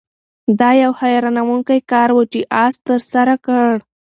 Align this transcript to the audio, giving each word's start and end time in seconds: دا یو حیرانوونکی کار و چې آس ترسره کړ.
دا 0.59 0.69
یو 0.83 0.91
حیرانوونکی 0.99 1.79
کار 1.91 2.09
و 2.13 2.21
چې 2.31 2.39
آس 2.63 2.75
ترسره 2.87 3.35
کړ. 3.45 3.67